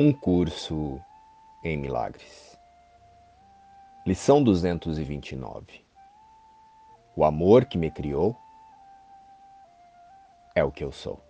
Um 0.00 0.12
curso 0.12 1.00
em 1.60 1.76
milagres. 1.76 2.56
Lição 4.06 4.40
229. 4.44 5.84
O 7.16 7.24
amor 7.24 7.64
que 7.64 7.76
me 7.76 7.90
criou 7.90 8.36
é 10.54 10.62
o 10.62 10.70
que 10.70 10.84
eu 10.84 10.92
sou. 10.92 11.20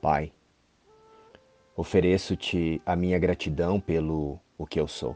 Pai, 0.00 0.32
ofereço-te 1.76 2.80
a 2.86 2.96
minha 2.96 3.18
gratidão 3.18 3.78
pelo 3.78 4.40
o 4.56 4.64
que 4.66 4.80
eu 4.80 4.88
sou. 4.88 5.14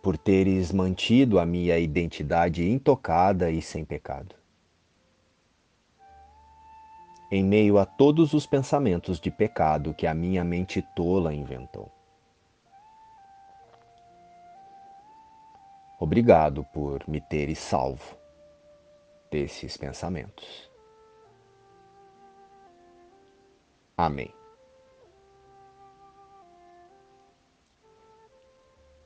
Por 0.00 0.16
teres 0.16 0.70
mantido 0.70 1.40
a 1.40 1.44
minha 1.44 1.76
identidade 1.76 2.70
intocada 2.70 3.50
e 3.50 3.60
sem 3.60 3.84
pecado 3.84 4.43
em 7.34 7.42
meio 7.42 7.78
a 7.78 7.84
todos 7.84 8.32
os 8.32 8.46
pensamentos 8.46 9.18
de 9.18 9.28
pecado 9.28 9.92
que 9.92 10.06
a 10.06 10.14
minha 10.14 10.44
mente 10.44 10.80
tola 10.94 11.34
inventou. 11.34 11.90
Obrigado 15.98 16.62
por 16.72 17.02
me 17.08 17.20
teres 17.20 17.58
salvo 17.58 18.16
desses 19.32 19.76
pensamentos. 19.76 20.70
Amém. 23.96 24.32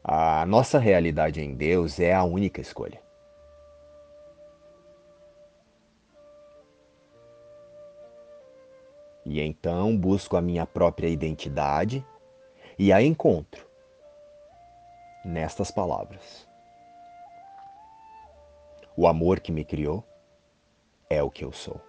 A 0.04 0.45
nossa 0.45 0.79
realidade 0.79 1.40
em 1.40 1.54
Deus 1.54 1.98
é 1.98 2.12
a 2.12 2.24
única 2.24 2.60
escolha. 2.60 3.07
E 9.38 9.40
então 9.40 9.96
busco 9.96 10.36
a 10.36 10.42
minha 10.42 10.66
própria 10.66 11.06
identidade 11.06 12.04
e 12.76 12.92
a 12.92 13.00
encontro 13.00 13.64
nestas 15.24 15.70
palavras. 15.70 16.48
O 18.96 19.06
amor 19.06 19.38
que 19.38 19.52
me 19.52 19.64
criou 19.64 20.04
é 21.09 21.22
o 21.22 21.30
que 21.30 21.44
eu 21.44 21.52
sou. 21.52 21.80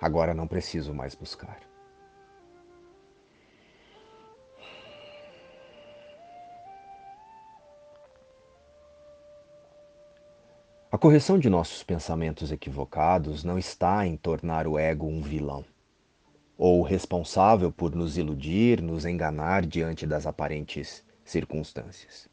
Agora 0.00 0.32
não 0.32 0.48
preciso 0.48 0.94
mais 0.94 1.14
buscar. 1.14 1.69
Correção 11.00 11.38
de 11.38 11.48
nossos 11.48 11.82
pensamentos 11.82 12.52
equivocados 12.52 13.42
não 13.42 13.58
está 13.58 14.06
em 14.06 14.18
tornar 14.18 14.66
o 14.66 14.78
ego 14.78 15.06
um 15.06 15.22
vilão, 15.22 15.64
ou 16.58 16.82
responsável 16.82 17.72
por 17.72 17.94
nos 17.94 18.18
iludir, 18.18 18.82
nos 18.82 19.06
enganar 19.06 19.64
diante 19.64 20.06
das 20.06 20.26
aparentes 20.26 21.02
circunstâncias. 21.24 22.28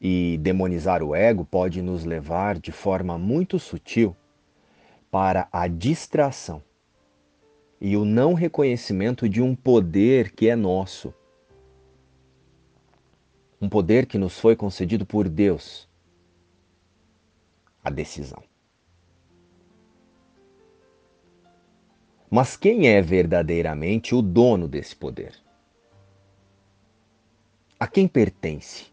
E 0.00 0.36
demonizar 0.42 1.00
o 1.00 1.14
ego 1.14 1.44
pode 1.44 1.80
nos 1.80 2.04
levar 2.04 2.58
de 2.58 2.72
forma 2.72 3.16
muito 3.16 3.56
sutil 3.60 4.16
para 5.08 5.46
a 5.52 5.68
distração 5.68 6.60
e 7.80 7.96
o 7.96 8.04
não 8.04 8.34
reconhecimento 8.34 9.28
de 9.28 9.40
um 9.40 9.54
poder 9.54 10.32
que 10.32 10.48
é 10.48 10.56
nosso. 10.56 11.14
Um 13.60 13.68
poder 13.68 14.06
que 14.06 14.18
nos 14.18 14.40
foi 14.40 14.56
concedido 14.56 15.06
por 15.06 15.28
Deus 15.28 15.88
a 17.84 17.90
decisão. 17.90 18.42
Mas 22.30 22.56
quem 22.56 22.88
é 22.88 23.00
verdadeiramente 23.00 24.14
o 24.14 24.22
dono 24.22 24.66
desse 24.66 24.96
poder? 24.96 25.34
A 27.78 27.86
quem 27.86 28.08
pertence? 28.08 28.86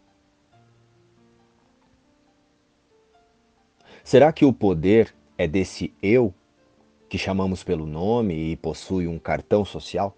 Será 4.04 4.32
que 4.32 4.44
o 4.44 4.52
poder 4.52 5.14
é 5.38 5.48
desse 5.48 5.92
eu 6.02 6.32
que 7.08 7.16
chamamos 7.16 7.64
pelo 7.64 7.86
nome 7.86 8.52
e 8.52 8.56
possui 8.56 9.08
um 9.08 9.18
cartão 9.18 9.64
social? 9.64 10.16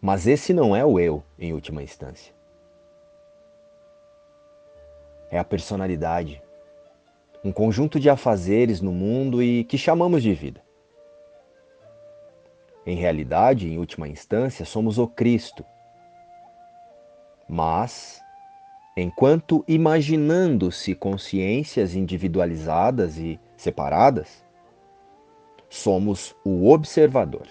Mas 0.00 0.26
esse 0.26 0.52
não 0.52 0.76
é 0.76 0.84
o 0.84 0.98
eu, 0.98 1.24
em 1.38 1.52
última 1.54 1.82
instância 1.82 2.34
é 5.34 5.38
a 5.40 5.44
personalidade, 5.44 6.40
um 7.42 7.50
conjunto 7.50 7.98
de 7.98 8.08
afazeres 8.08 8.80
no 8.80 8.92
mundo 8.92 9.42
e 9.42 9.64
que 9.64 9.76
chamamos 9.76 10.22
de 10.22 10.32
vida. 10.32 10.62
Em 12.86 12.94
realidade, 12.94 13.68
em 13.68 13.76
última 13.76 14.06
instância, 14.06 14.64
somos 14.64 14.96
o 14.96 15.08
Cristo. 15.08 15.64
Mas, 17.48 18.22
enquanto 18.96 19.64
imaginando-se 19.66 20.94
consciências 20.94 21.96
individualizadas 21.96 23.18
e 23.18 23.40
separadas, 23.56 24.44
somos 25.68 26.32
o 26.44 26.70
observador, 26.70 27.48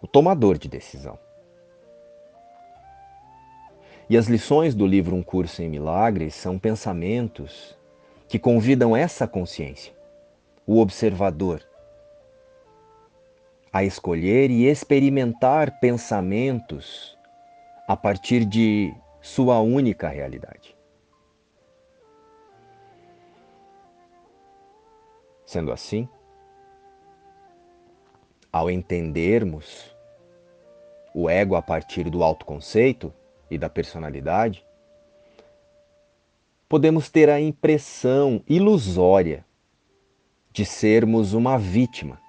o 0.00 0.06
tomador 0.06 0.56
de 0.56 0.70
decisão. 0.70 1.18
E 4.10 4.16
as 4.16 4.26
lições 4.26 4.74
do 4.74 4.86
livro 4.86 5.14
Um 5.14 5.22
Curso 5.22 5.62
em 5.62 5.68
Milagres 5.68 6.34
são 6.34 6.58
pensamentos 6.58 7.76
que 8.26 8.38
convidam 8.38 8.96
essa 8.96 9.28
consciência, 9.28 9.92
o 10.66 10.80
observador, 10.80 11.62
a 13.70 13.84
escolher 13.84 14.50
e 14.50 14.64
experimentar 14.64 15.78
pensamentos 15.78 17.18
a 17.86 17.94
partir 17.94 18.46
de 18.46 18.94
sua 19.20 19.60
única 19.60 20.08
realidade. 20.08 20.74
Sendo 25.44 25.70
assim, 25.70 26.08
ao 28.50 28.70
entendermos 28.70 29.94
o 31.14 31.28
ego 31.28 31.56
a 31.56 31.62
partir 31.62 32.08
do 32.08 32.22
autoconceito, 32.22 33.12
e 33.50 33.56
da 33.56 33.68
personalidade, 33.68 34.64
podemos 36.68 37.08
ter 37.08 37.30
a 37.30 37.40
impressão 37.40 38.42
ilusória 38.46 39.44
de 40.52 40.64
sermos 40.64 41.32
uma 41.32 41.58
vítima. 41.58 42.20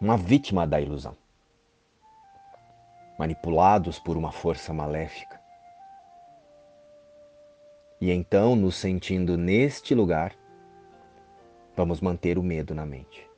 Uma 0.00 0.16
vítima 0.16 0.66
da 0.66 0.80
ilusão. 0.80 1.16
Manipulados 3.18 4.00
por 4.00 4.16
uma 4.16 4.32
força 4.32 4.72
maléfica. 4.72 5.40
E 8.00 8.10
então, 8.10 8.56
nos 8.56 8.74
sentindo 8.74 9.36
neste 9.36 9.94
lugar, 9.94 10.34
vamos 11.76 12.00
manter 12.00 12.36
o 12.36 12.42
medo 12.42 12.74
na 12.74 12.84
mente. 12.84 13.30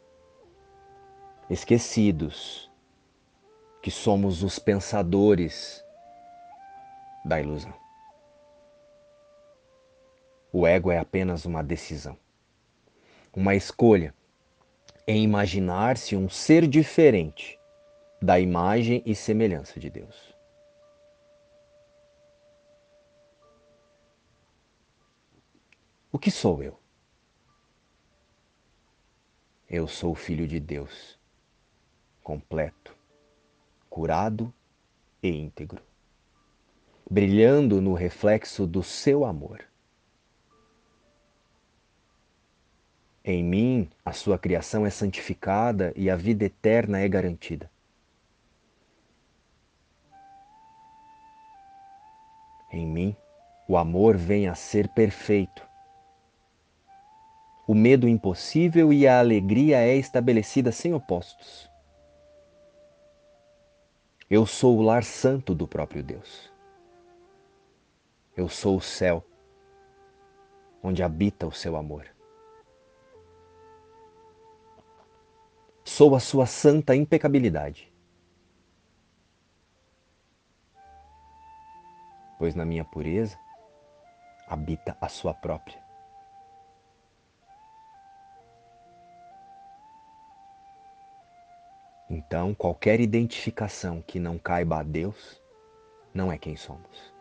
Esquecidos 1.50 2.72
que 3.84 3.90
somos 3.90 4.42
os 4.42 4.58
pensadores 4.58 5.84
da 7.22 7.38
ilusão. 7.38 7.74
O 10.50 10.66
ego 10.66 10.90
é 10.90 10.98
apenas 10.98 11.44
uma 11.44 11.62
decisão, 11.62 12.18
uma 13.36 13.54
escolha 13.54 14.14
em 15.06 15.22
imaginar-se 15.22 16.16
um 16.16 16.30
ser 16.30 16.66
diferente 16.66 17.60
da 18.22 18.40
imagem 18.40 19.02
e 19.04 19.14
semelhança 19.14 19.78
de 19.78 19.90
Deus. 19.90 20.34
O 26.10 26.18
que 26.18 26.30
sou 26.30 26.62
eu? 26.62 26.80
Eu 29.68 29.86
sou 29.86 30.12
o 30.12 30.14
Filho 30.14 30.48
de 30.48 30.58
Deus, 30.58 31.20
completo, 32.22 33.03
curado 33.94 34.52
e 35.22 35.28
íntegro, 35.28 35.80
brilhando 37.08 37.80
no 37.80 37.94
reflexo 37.94 38.66
do 38.66 38.82
seu 38.82 39.24
amor. 39.24 39.64
Em 43.24 43.44
mim, 43.44 43.88
a 44.04 44.12
sua 44.12 44.36
criação 44.36 44.84
é 44.84 44.90
santificada 44.90 45.92
e 45.94 46.10
a 46.10 46.16
vida 46.16 46.44
eterna 46.44 46.98
é 46.98 47.08
garantida. 47.08 47.70
Em 52.72 52.84
mim, 52.84 53.16
o 53.68 53.76
amor 53.76 54.16
vem 54.16 54.48
a 54.48 54.56
ser 54.56 54.88
perfeito. 54.88 55.64
O 57.64 57.76
medo 57.76 58.08
impossível 58.08 58.92
e 58.92 59.06
a 59.06 59.20
alegria 59.20 59.78
é 59.78 59.94
estabelecida 59.94 60.72
sem 60.72 60.92
opostos. 60.92 61.72
Eu 64.30 64.46
sou 64.46 64.78
o 64.78 64.82
lar 64.82 65.04
santo 65.04 65.54
do 65.54 65.68
próprio 65.68 66.02
Deus. 66.02 66.50
Eu 68.34 68.48
sou 68.48 68.78
o 68.78 68.80
céu, 68.80 69.22
onde 70.82 71.02
habita 71.02 71.46
o 71.46 71.52
seu 71.52 71.76
amor. 71.76 72.06
Sou 75.84 76.16
a 76.16 76.20
sua 76.20 76.46
santa 76.46 76.96
impecabilidade. 76.96 77.92
Pois 82.38 82.54
na 82.54 82.64
minha 82.64 82.84
pureza 82.84 83.38
habita 84.48 84.96
a 85.00 85.08
sua 85.08 85.34
própria. 85.34 85.83
Então, 92.14 92.54
qualquer 92.54 93.00
identificação 93.00 94.00
que 94.00 94.20
não 94.20 94.38
caiba 94.38 94.78
a 94.78 94.82
Deus 94.84 95.42
não 96.14 96.30
é 96.30 96.38
quem 96.38 96.54
somos. 96.54 97.12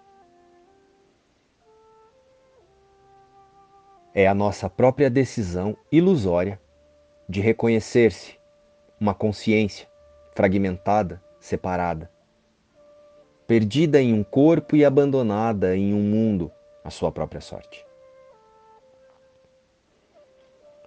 É 4.13 4.27
a 4.27 4.35
nossa 4.35 4.69
própria 4.69 5.09
decisão 5.09 5.75
ilusória 5.91 6.61
de 7.27 7.41
reconhecer-se 7.41 8.39
uma 8.99 9.15
consciência 9.15 9.89
fragmentada, 10.35 11.19
separada, 11.39 12.11
perdida 13.47 13.99
em 13.99 14.13
um 14.13 14.23
corpo 14.23 14.75
e 14.75 14.85
abandonada 14.85 15.75
em 15.75 15.91
um 15.91 16.01
mundo 16.01 16.51
à 16.83 16.91
sua 16.91 17.11
própria 17.11 17.41
sorte. 17.41 17.83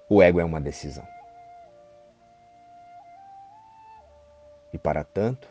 O 0.08 0.22
ego 0.22 0.38
é 0.38 0.44
uma 0.44 0.60
decisão. 0.60 1.15
E 4.76 4.78
para 4.78 5.02
tanto, 5.02 5.48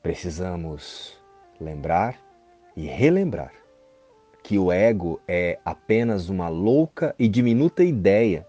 precisamos 0.00 1.20
lembrar 1.60 2.16
e 2.76 2.86
relembrar 2.86 3.52
que 4.40 4.56
o 4.56 4.70
ego 4.70 5.20
é 5.26 5.58
apenas 5.64 6.28
uma 6.28 6.48
louca 6.48 7.12
e 7.18 7.26
diminuta 7.26 7.82
ideia 7.82 8.46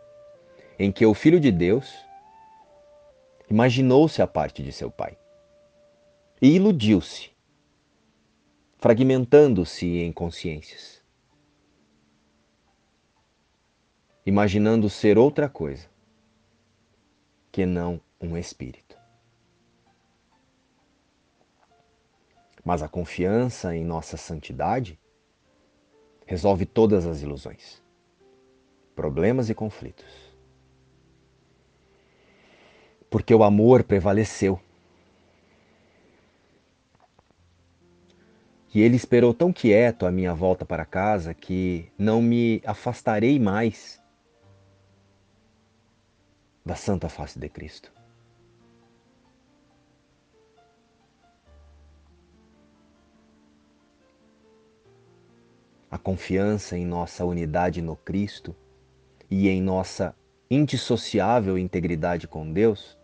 em 0.77 0.91
que 0.91 1.03
o 1.03 1.15
Filho 1.15 1.39
de 1.39 1.51
Deus 1.51 2.05
imaginou-se 3.49 4.21
a 4.21 4.27
parte 4.27 4.61
de 4.61 4.71
seu 4.71 4.91
Pai 4.91 5.17
e 6.39 6.55
iludiu-se, 6.55 7.31
fragmentando-se 8.77 9.97
em 9.97 10.13
consciências, 10.13 11.01
imaginando 14.23 14.87
ser 14.91 15.17
outra 15.17 15.49
coisa 15.49 15.89
que 17.51 17.65
não 17.65 17.99
um 18.21 18.37
espírito. 18.37 18.88
Mas 22.63 22.83
a 22.83 22.87
confiança 22.87 23.75
em 23.75 23.85
nossa 23.85 24.17
santidade 24.17 24.99
resolve 26.25 26.65
todas 26.65 27.05
as 27.05 27.21
ilusões, 27.21 27.81
problemas 28.95 29.49
e 29.49 29.55
conflitos. 29.55 30.05
Porque 33.09 33.33
o 33.33 33.43
amor 33.43 33.83
prevaleceu. 33.83 34.59
E 38.71 38.81
ele 38.81 38.95
esperou 38.95 39.33
tão 39.33 39.51
quieto 39.51 40.05
a 40.05 40.11
minha 40.11 40.35
volta 40.35 40.63
para 40.63 40.85
casa 40.85 41.33
que 41.33 41.91
não 41.97 42.21
me 42.21 42.61
afastarei 42.63 43.39
mais 43.39 43.99
da 46.63 46.75
santa 46.75 47.09
face 47.09 47.39
de 47.39 47.49
Cristo. 47.49 47.98
Confiança 55.99 56.77
em 56.77 56.85
nossa 56.85 57.25
unidade 57.25 57.81
no 57.81 57.95
Cristo 57.95 58.55
e 59.29 59.49
em 59.49 59.61
nossa 59.61 60.15
indissociável 60.49 61.57
integridade 61.57 62.27
com 62.27 62.51
Deus, 62.51 62.97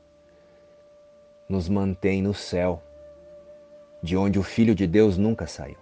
nos 1.47 1.69
mantém 1.69 2.21
no 2.21 2.33
céu, 2.33 2.81
de 4.01 4.17
onde 4.17 4.39
o 4.39 4.43
Filho 4.43 4.73
de 4.73 4.87
Deus 4.87 5.17
nunca 5.17 5.45
saiu. 5.45 5.77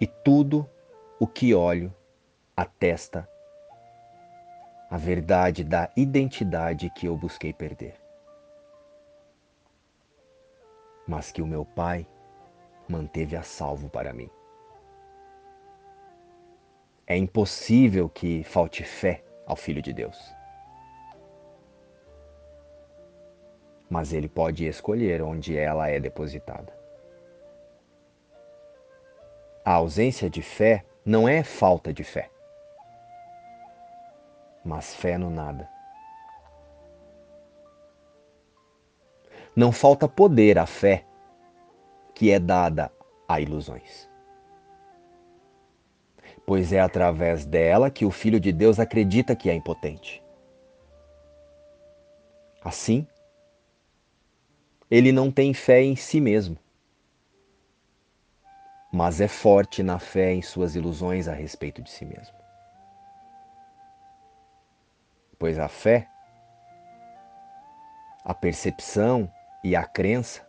E 0.00 0.06
tudo 0.06 0.68
o 1.20 1.26
que 1.26 1.54
olho 1.54 1.94
atesta 2.56 3.28
a 4.90 4.96
verdade 4.96 5.64
da 5.64 5.90
identidade 5.96 6.90
que 6.90 7.06
eu 7.06 7.16
busquei 7.16 7.52
perder. 7.52 7.94
Mas 11.06 11.30
que 11.30 11.42
o 11.42 11.46
meu 11.46 11.64
Pai 11.64 12.06
manteve 12.88 13.36
a 13.36 13.42
salvo 13.42 13.88
para 13.88 14.12
mim. 14.12 14.30
É 17.06 17.16
impossível 17.16 18.08
que 18.08 18.42
falte 18.44 18.82
fé 18.82 19.22
ao 19.46 19.54
Filho 19.54 19.80
de 19.80 19.92
Deus. 19.92 20.18
Mas 23.88 24.12
ele 24.12 24.28
pode 24.28 24.66
escolher 24.66 25.22
onde 25.22 25.56
ela 25.56 25.88
é 25.88 26.00
depositada. 26.00 26.76
A 29.64 29.74
ausência 29.74 30.28
de 30.28 30.42
fé 30.42 30.84
não 31.04 31.28
é 31.28 31.44
falta 31.44 31.92
de 31.92 32.02
fé, 32.02 32.28
mas 34.64 34.94
fé 34.94 35.16
no 35.16 35.30
nada. 35.30 35.68
Não 39.54 39.70
falta 39.70 40.08
poder 40.08 40.58
à 40.58 40.66
fé 40.66 41.05
que 42.16 42.30
é 42.30 42.40
dada 42.40 42.90
a 43.28 43.38
ilusões. 43.42 44.08
Pois 46.46 46.72
é 46.72 46.80
através 46.80 47.44
dela 47.44 47.90
que 47.90 48.06
o 48.06 48.10
Filho 48.10 48.40
de 48.40 48.52
Deus 48.52 48.80
acredita 48.80 49.36
que 49.36 49.50
é 49.50 49.54
impotente. 49.54 50.24
Assim, 52.64 53.06
ele 54.90 55.12
não 55.12 55.30
tem 55.30 55.52
fé 55.52 55.82
em 55.82 55.94
si 55.94 56.18
mesmo, 56.18 56.56
mas 58.90 59.20
é 59.20 59.28
forte 59.28 59.82
na 59.82 59.98
fé 59.98 60.32
em 60.32 60.40
suas 60.40 60.74
ilusões 60.74 61.28
a 61.28 61.34
respeito 61.34 61.82
de 61.82 61.90
si 61.90 62.06
mesmo. 62.06 62.34
Pois 65.38 65.58
a 65.58 65.68
fé, 65.68 66.08
a 68.24 68.32
percepção 68.32 69.30
e 69.62 69.76
a 69.76 69.84
crença 69.84 70.46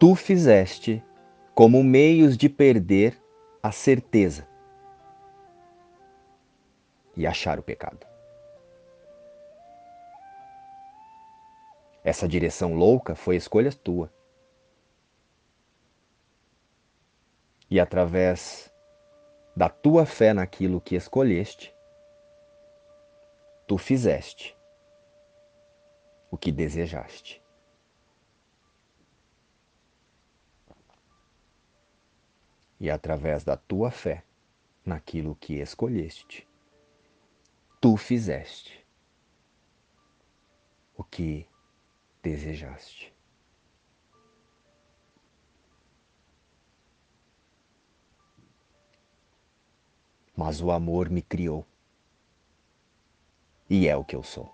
tu 0.00 0.14
fizeste 0.14 1.04
como 1.54 1.84
meios 1.84 2.34
de 2.34 2.48
perder 2.48 3.22
a 3.62 3.70
certeza 3.70 4.48
e 7.14 7.26
achar 7.26 7.58
o 7.58 7.62
pecado. 7.62 8.06
Essa 12.02 12.26
direção 12.26 12.72
louca 12.72 13.14
foi 13.14 13.36
escolha 13.36 13.70
tua. 13.70 14.10
E 17.68 17.78
através 17.78 18.72
da 19.54 19.68
tua 19.68 20.06
fé 20.06 20.32
naquilo 20.32 20.80
que 20.80 20.96
escolheste, 20.96 21.76
tu 23.66 23.76
fizeste 23.76 24.56
o 26.30 26.38
que 26.38 26.50
desejaste. 26.50 27.42
E 32.80 32.90
através 32.90 33.44
da 33.44 33.56
tua 33.56 33.90
fé 33.90 34.24
naquilo 34.84 35.36
que 35.36 35.60
escolheste, 35.60 36.48
tu 37.80 37.96
fizeste 37.96 38.84
o 40.96 41.04
que 41.04 41.46
desejaste. 42.22 43.12
Mas 50.34 50.62
o 50.62 50.70
amor 50.70 51.10
me 51.10 51.20
criou 51.20 51.66
e 53.68 53.86
é 53.86 53.94
o 53.94 54.04
que 54.04 54.16
eu 54.16 54.22
sou. 54.22 54.50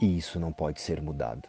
E 0.00 0.16
isso 0.16 0.38
não 0.38 0.52
pode 0.52 0.80
ser 0.80 1.02
mudado. 1.02 1.48